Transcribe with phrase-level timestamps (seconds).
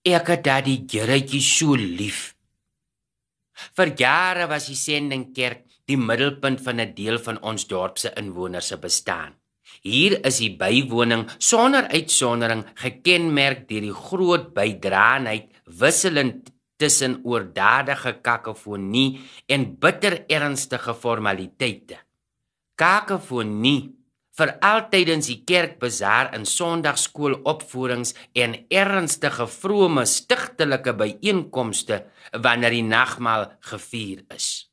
[0.00, 2.32] Ek het daardie Geretjie so lief.
[3.76, 8.68] Vir jare was die sendingkerk die middelpunt van 'n deel van ons dorp se inwoners
[8.68, 9.36] se bestaan.
[9.82, 19.20] Hier is die bywoning sonder uitsondering gekenmerk deur die groot bydraenheid wisselend tussen oordadige kakofonie
[19.46, 21.98] en bitter ernstige formaliteite.
[22.74, 23.99] Kakofonie
[24.38, 34.24] vir altydens die kerkbazaar in sonndagskoolopvoerings en ernstige vrome stigtelike byeenkomste wanneer die nagmaal gevier
[34.34, 34.70] is.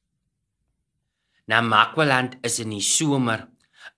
[1.47, 3.47] Na Makwaland is in die somer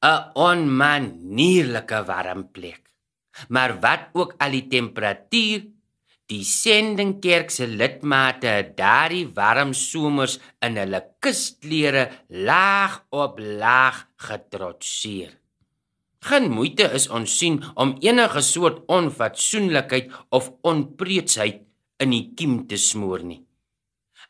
[0.02, 2.84] 'n onmanierlike warm plek.
[3.50, 5.62] Maar wat ook al die temperatuur
[6.30, 12.03] Die sendingkerk se lidmate het daardie warm somers in hulle kusklere
[12.45, 15.39] laag op laag getrotseer.
[16.20, 21.64] Geen moeite is ons sien om enige soort onfatsoenlikheid of onpreetsheid
[22.04, 23.40] in die kiem te smoor nie.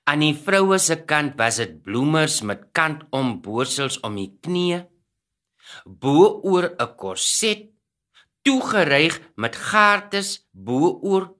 [0.05, 4.85] Aan die vroue se kant was dit bloemers met kantom borsels om die knie,
[5.85, 7.65] bo oor 'n korset,
[8.45, 11.33] toegeryg met gaartes bo oor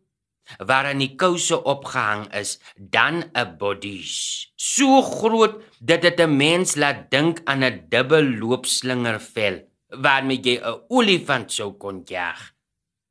[0.58, 4.50] waarin die kouse opgehang is, dan 'n bodies.
[4.56, 10.82] So groot dat dit 'n mens laat dink aan 'n dubbel loopslingervel waarmee jy 'n
[10.90, 12.38] olifant sou kon jag.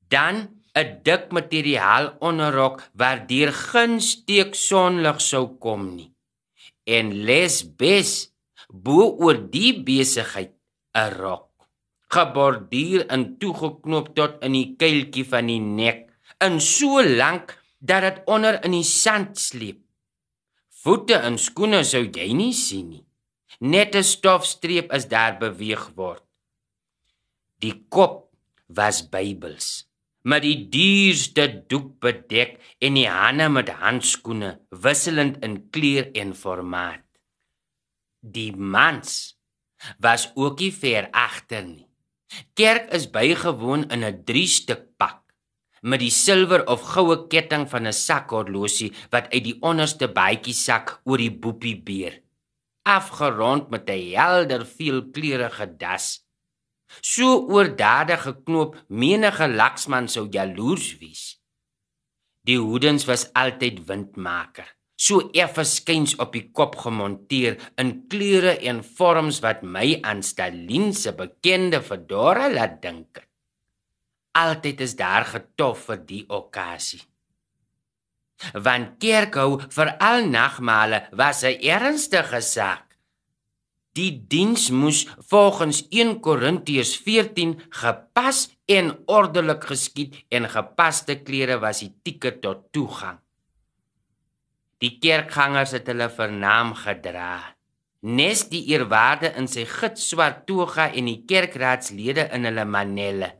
[0.08, 0.36] Dan
[0.74, 6.12] 'n dik materiaal onderrok waardeur geen steek sonlig sou kom nie.
[6.84, 8.32] En lesbes
[8.68, 10.52] bo oor die besigheid
[10.94, 11.48] 'n rok
[12.14, 16.06] geborduur en toegeknoop tot in die kuiltjie van die nek
[16.44, 19.80] in so lank dat dit onder in die sand sleep.
[20.82, 23.04] Voete en skoene sou jy nie sien nie.
[23.60, 26.27] Net 'n stofstreep is daar beweeg word.
[27.58, 28.28] Die kop
[28.70, 29.88] was Bybels,
[30.22, 34.52] met die duurste doek bedek en die hande met handskoene
[34.84, 37.02] wisselend in kleur en formaat.
[38.22, 39.38] Die mans
[39.98, 41.88] was ook nie ver agter nie.
[42.54, 45.24] Kerk is bygewoon in 'n 3-stuk pak
[45.82, 51.00] met die silwer of goue ketting van 'n sakhorlosie wat uit die onderste baadjie sak
[51.04, 52.22] oor die boepie beer
[52.82, 56.27] afgerond met 'n helder veelkleurige das
[57.00, 61.24] so oordadig geknoop menige laksman sou jaloers wees
[62.48, 64.66] die hoedens was altyd windmaker
[65.08, 70.92] so effe skuins op die kop gemonteer in kleure en vorms wat my aan Stalin
[70.92, 73.28] se bekende fedora laat dink
[74.38, 77.00] altyd is daar getof vir die okasie.
[78.54, 82.87] Want kerkhou vir al nagmale was 'n ernstige saak.
[83.98, 85.00] Die diens moes
[85.30, 92.68] volgens 1 Korintiërs 14 gepas en ordelik geskied en gepaste klere was die tiket tot
[92.70, 93.18] toegang.
[94.78, 97.32] Die kerkgangers het hulle vernaam gedra.
[98.06, 103.32] Nes die eerwaarde in sy gitswart toga en die kerkraadslede in hulle manelle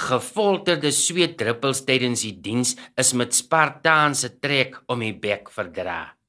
[0.00, 6.19] gefolterde sweetdruppels tydens die diens is met spartaanse trek om die bek verdra.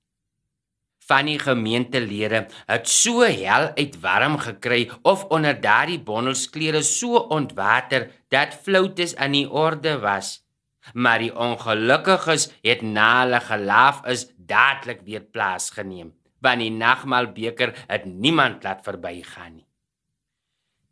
[1.12, 8.06] Van die gemeentelede het so hel uit warm gekry of onder daardie bondelsklere so ontwater
[8.32, 10.38] dat floutes aan die orde was.
[10.94, 18.06] Maar die ongelukkiges het na hulle gelaaf is dadelik weer plaasgeneem, want die nagmaalbeker het
[18.08, 19.68] niemand laat verbygaan nie.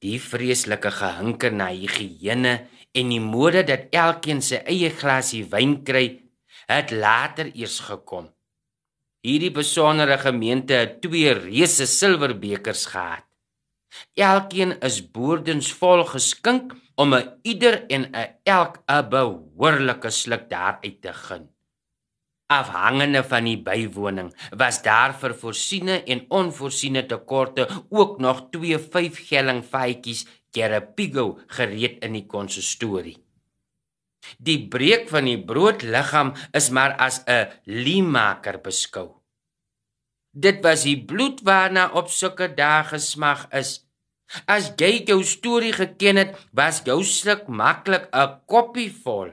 [0.03, 2.53] Die vreeslike gehinker na higiëne
[2.91, 6.05] en die mode dat elkeen sy eie glasie wyn kry,
[6.67, 8.27] het later eers gekom.
[9.19, 13.25] Hierdie besondere gemeente het twee reuse silverbekers gehad.
[14.15, 21.13] Elkeen is boordensvol geskink om 'n ieder en 'n elk 'n behoorlike sluk daaruit te
[21.13, 21.49] gun.
[22.47, 29.27] Afhangende van die bywoning was daar vir voorsiene en onvoorsiene tekorte ook nog twee 5
[29.27, 33.28] gelling faadjies Kerapigo gereed in die konsistorie.
[34.37, 39.07] Die breek van die broodliggaam is maar as 'n liemaker beskou.
[40.31, 43.85] Dit was die bloed waarna op sulke dae gesmag is.
[44.45, 49.29] As jy jou storie geken het, was jou sluk maklik 'n koppie vol.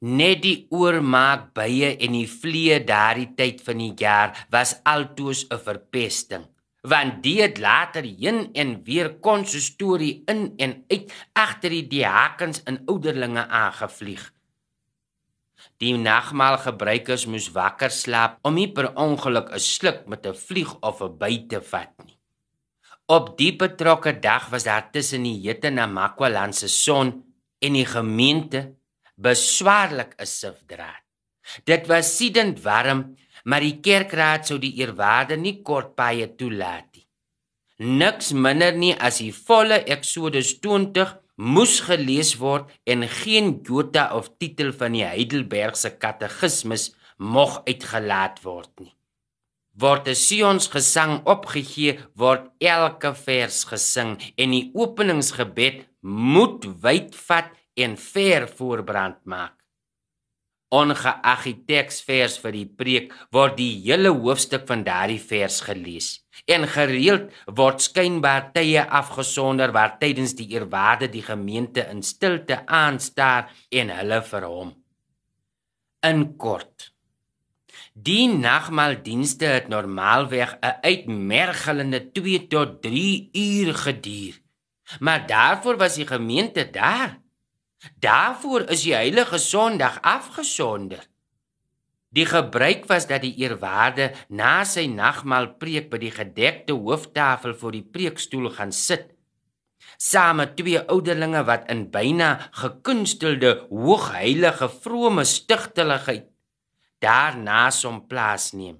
[0.00, 5.58] Net die oormaak bye en die vlee daardie tyd van die jaar was altoos 'n
[5.58, 6.51] verpesting
[6.82, 11.86] want die het later heen en weer kon se storie in en uit agter die
[11.86, 14.32] diakens in ouderlinge aangevlieg.
[15.78, 20.74] Die nagmaal gebruikers moes wakker slaap om nie per ongeluk 'n sluk met 'n vlieg
[20.80, 22.18] of 'n byt te vat nie.
[23.06, 27.24] Op die betrokke dag was daar tussen die Jete na Makwaland se son
[27.58, 28.74] en die gemeente
[29.16, 31.02] beswaarlik 'n sifdraad.
[31.64, 37.06] Dit was siedend warm, maar die kerkraad sou die eerwaarde nie kort baie toelaat nie.
[37.82, 44.30] Niks minder nie as die volle Exodus 20 moes gelees word en geen jota of
[44.38, 48.92] titel van die Heidelbergse katekismus mog uitgelaat word nie.
[49.72, 57.50] Word die Sions gesang opgegee, word elke vers gesing en die openingsgebed moet wyd vat
[57.80, 59.61] en ver voorbrand maak.
[60.72, 66.22] Ongeag die teksvers vir die preek word die hele hoofstuk van daardie vers gelees.
[66.48, 73.52] En gereeld word skynbaar tye afgesonder waar tydens die eerwaarde die gemeente in stilte aanstaar
[73.68, 74.72] en hulle vir hom.
[76.08, 76.88] In kort.
[77.92, 84.40] Die nagmaaldienste het normaalweg 'n uitmergelende 2 tot 3 uur geduur.
[85.00, 87.21] Maar daarvoor was die gemeente daar.
[88.02, 91.02] Daarvoor is die heilige Sondag afgesonder.
[92.12, 97.72] Die gebruik was dat die eerwaarde na sy nagmaal preek by die gedekte hooftafel voor
[97.72, 99.08] die preekstoel gaan sit.
[99.96, 106.28] Saam met twee ouderlinge wat in byna gekunstelde hoogheilige vrome stigteligheid
[107.02, 108.76] daarna som plaasneem.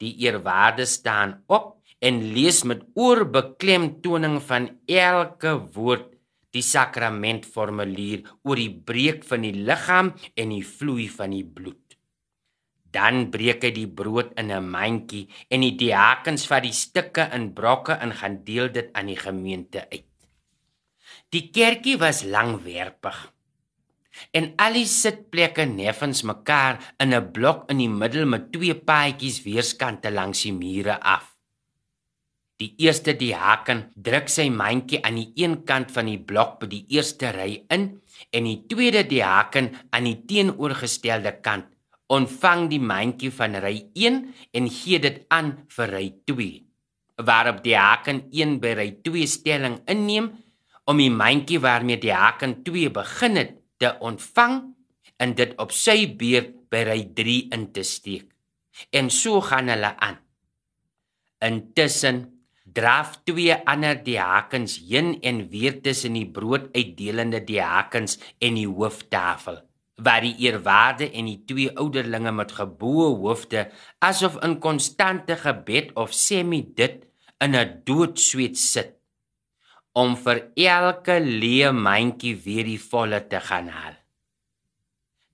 [0.00, 6.09] Die eerwaarde staan op en lees met oorbeklemtoning van elke woord
[6.54, 11.96] die sakramentformulier oor die breek van die liggaam en die vloei van die bloed.
[12.90, 17.52] Dan breek hy die brood in 'n mandjie en die diakens vat die stukke in
[17.54, 20.10] brokke en gaan deel dit aan die gemeente uit.
[21.30, 23.32] Die kerkie was langwerpig.
[24.34, 29.42] En al die sitplekke neffens mekaar in 'n blok in die middel met twee paadjies
[29.46, 31.29] weerskante langs die mure af.
[32.60, 36.82] Die eerste diaken druk sy mandjie aan die een kant van die blok by die
[36.92, 37.86] eerste ry in
[38.36, 41.70] en die tweede diaken aan die teenoorgestelde kant
[42.12, 44.18] ontvang die mandjie van ry 1
[44.58, 46.48] en gee dit aan vir ry 2.
[47.24, 50.28] Waarop diaken 1 by ry 2 stelling inneem
[50.90, 54.58] om die mandjie waarmee diaken 2 begin het te ontvang
[55.16, 58.28] en dit op sy beurt by ry 3 in te steek.
[58.92, 60.20] En so gaan hulle aan.
[61.40, 62.39] Intussen
[62.72, 69.60] draf twee ander diakens heen en weer tussen die brooduitdelende diakens en die hooftafel
[70.00, 73.66] waar die eerwaarde en die twee ouderlinge met geboë hoofde
[74.06, 77.04] asof in konstante gebed of semi dit
[77.44, 78.96] in 'n doodsweet sit
[79.92, 83.96] om vir elke leë mandjie weer die volle te gaan haal.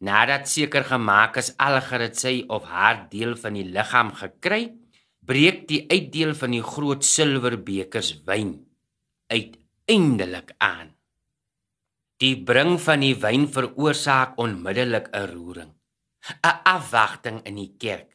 [0.00, 4.72] Nadat seker gemaak is algerit sy of haar deel van die liggaam gekry
[5.26, 8.52] breek die uitdeel van die groot silwerbekers wyn
[9.32, 10.92] uiteindelik aan.
[12.22, 15.72] Die bring van die wyn veroorsaak onmiddellik 'n roering,
[16.30, 18.14] 'n afwagting in die kerk.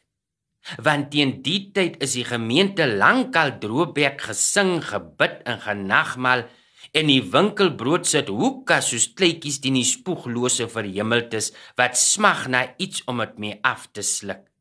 [0.82, 6.46] Want teen die tyd is die gemeente lankal droobek gesing, gebid en genagmaal
[6.92, 13.02] en die winkelbrood sit hoeka soos kleutjies teen die spoeglose verhemeltes wat smag na iets
[13.06, 14.51] om dit mee af te sluk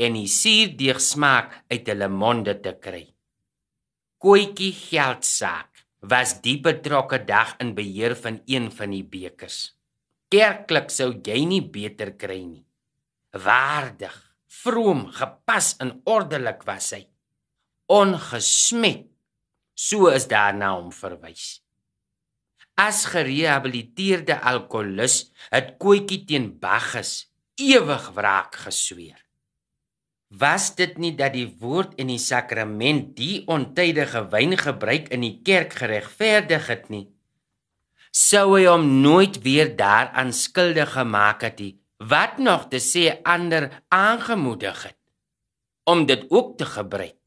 [0.00, 3.04] en die suurdeeg smaak uit hulle monde te kry.
[4.22, 9.72] Koetjie geldsaak was die betrokke dag in beheer van een van die bekers.
[10.32, 12.64] Kerklik sou jy nie beter kry nie.
[13.32, 14.14] Waardig,
[14.62, 17.02] vroom, gepas en ordelik was hy.
[17.92, 19.08] Ongesmet.
[19.74, 21.60] So is daarna hom verwys.
[22.78, 27.26] As gerehabiliteerde alkoholus het Koetjie teen Bagges
[27.60, 29.20] ewig wraak gesweer
[30.38, 35.38] was dit nie dat die woord en die sakrament die ontydige wyn gebruik in die
[35.44, 37.06] kerk geregverdig het nie?
[38.12, 43.68] Sou hy hom nooit weer daaraan skuldig gemaak het nie wat nog te sê ander
[43.94, 44.98] aangemoedig het
[45.86, 47.18] om dit ook te gebruik?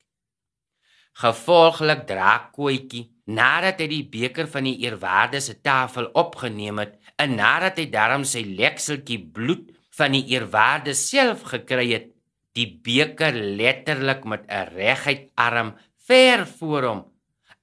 [1.15, 7.38] Gevolglik dra koetjie nadat hy die beker van die eerwaarde se tafel opgeneem het en
[7.38, 12.12] nadat hy daarom sy lekseltjie bloed van die eerwaarde self gekry het
[12.55, 15.75] die beker letterlik met 'n reguit arm
[16.07, 17.01] ver voor hom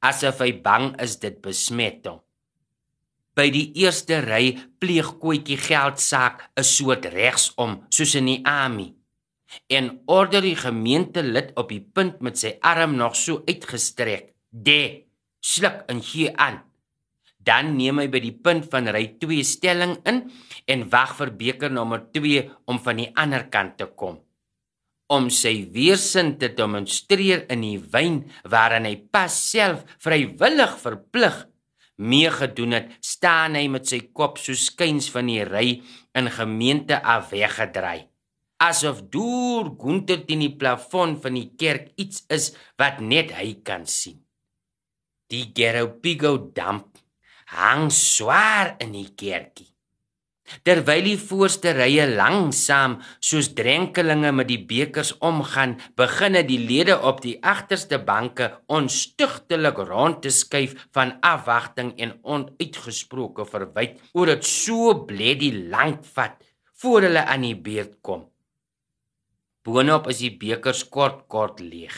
[0.02, 2.20] asof hy bang is dit besmet hom.
[3.38, 8.94] By die eerste ry pleeg koetjie geldsaak 'n soort regsom soos in die army
[9.68, 14.34] en order die gemeentelid op die punt met sy arm nog so uitgestrek.
[14.50, 15.04] De
[15.40, 16.62] sluk en gee aan.
[17.38, 20.30] Dan neem hy by die punt van ry 2 stelling in
[20.66, 24.20] en wag vir beker nommer 2 om van die ander kant te kom
[25.12, 31.42] om sy weerstand te demonstreer in die wyn waarin hy pas self vrywillig verplig
[32.02, 35.66] meegedoen het, staan hy met sy kop so skuins van die ry
[36.18, 38.08] in gemeente af weggedraai.
[38.62, 43.86] Asof deur Gunter teen die plafon van die kerk iets is wat net hy kan
[43.90, 44.20] sien.
[45.30, 47.00] Die Geropigo damp
[47.52, 49.68] hang swaar in die kerkie.
[50.66, 57.22] Terwyl die voorste rye langsam soos drenkelinge met die bekers omgaan, beginne die lede op
[57.24, 64.94] die agterste banke onstugtelik rond te skuif van afwagting en onuitgesproke verwyd oor dit so
[65.08, 66.38] bledie lank vat
[66.82, 68.26] voor hulle aan die beurt kom.
[69.62, 71.94] Boonop is die bekers kort kort leeg.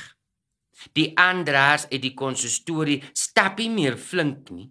[0.92, 4.68] Die aandraers uit die konsistorie stap nie meer flink nie.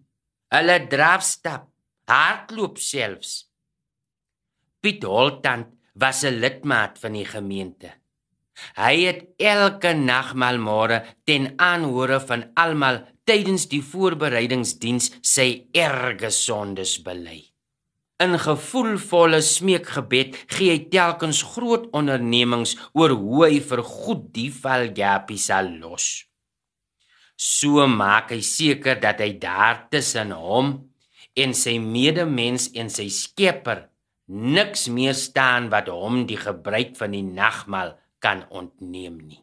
[0.53, 1.65] Hulle draf stap,
[2.05, 3.52] hardloop selfs.
[4.83, 7.89] Piet Holtand was 'n lidmaat van die gemeente.
[8.75, 16.97] Hy het elke nagmaal môre ten aanhore van almal tydens die voorbereidingsdiens sy erge sondes
[17.05, 17.39] bely.
[18.19, 24.91] In gevoelvolle smeekgebed gee hy telkens groot ondernemings oor hoe hy vir goed die val
[24.91, 26.25] Japie sal los.
[27.37, 30.75] So maak hy seker dat hy daar tussen hom
[31.35, 33.92] en sy medemens en sy Skepper
[34.27, 39.41] niks meer staan wat hom die gebruik van die nagmaal kan ontneem nie.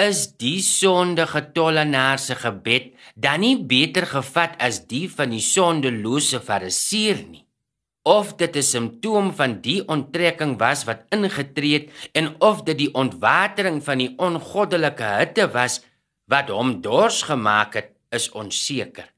[0.00, 6.40] Is die sondige tollenaar se gebed dan nie beter gevat as die van die sondelose
[6.40, 7.44] fariseer nie?
[8.02, 12.94] Of dit 'n simptoom van die onttrekking was wat ingetree het en of dit die
[12.94, 15.84] ontwatering van die ongoddelike hitte was
[16.26, 19.12] wat hom dors gemaak het, is onseker.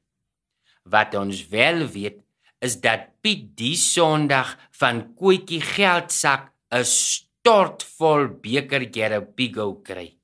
[0.83, 2.22] Wat ons wel weet
[2.63, 10.15] is dat Piet die Sondag van Koetjie geldsak 'n stortvol beker Gerapigo kry.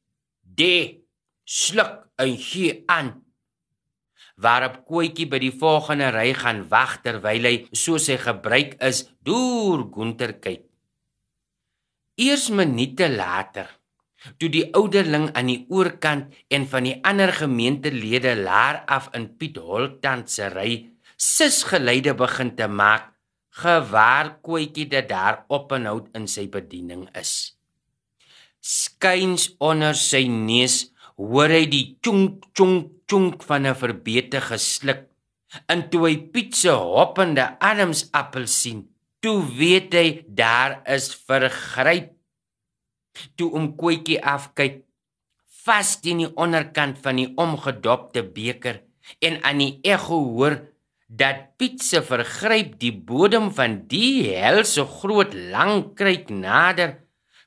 [0.44, 1.04] De
[1.46, 3.10] sluk en gee aan.
[4.36, 9.84] Waarop Koetjie by die volgende ry gaan wag terwyl hy soos hy gebruik is deur
[9.94, 10.64] Gunter kyk.
[12.16, 13.80] Eers minute later
[14.40, 19.58] toe die ouderling aan die oorkant en van die ander gemeentelede laar af in Piet
[19.58, 20.74] Holtand se ry
[21.20, 23.12] sis geleide begin te maak
[23.60, 27.58] gewaar koetjie dit daar op en hout in sy bediening is.
[28.64, 30.86] Skuins onder sy neus
[31.20, 35.10] hoor hy die chunk chunk chunk van 'n verbete gesluk.
[35.68, 38.88] En toe hy Piet se hoppende arms appel sien
[39.20, 42.16] toe weet hy daar is vergryp.
[43.36, 44.86] Toe om koetjie afkyk
[45.66, 48.84] vas teen die onderkant van die omgedopte beker
[49.20, 50.56] en aan die ekho hoor
[51.10, 57.00] dat Piet se vergryp die bodem van die helse groot lang kruik nader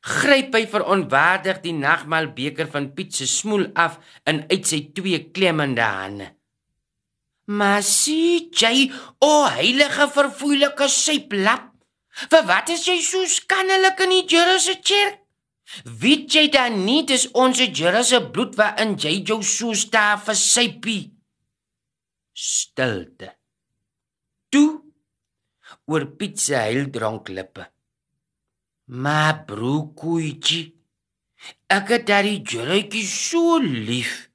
[0.02, 5.86] gryp hy verontwaardig die nagmaalbeker van Piet se smoel af in uit sy twee klemmende
[5.86, 6.32] hande.
[7.46, 8.88] Maar sien jy
[9.22, 11.68] o heilige verfoeilike syplap
[12.32, 15.20] vir wat is jy so skandelik in die Here se kerk
[16.02, 20.38] weet jy dan nie dis ons Here se bloed waarin jy jou so sta vir
[20.38, 21.04] sypie
[22.34, 23.32] stilte
[25.90, 27.66] oor Piet se heildronk lippe.
[28.86, 30.64] Maar broekoetjie,
[31.70, 34.28] ek het daai jurretjie so lief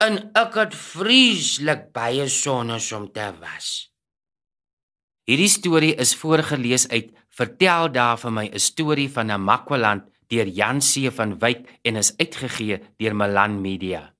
[0.00, 3.90] en ek het vreeslik baie sonnes om te was.
[5.28, 10.46] Hierdie storie is voorgeles uit Vertel daar vir my 'n storie van 'n Makwaland deur
[10.46, 14.14] Jan C van Wyk en is uitgegee deur Malan Media.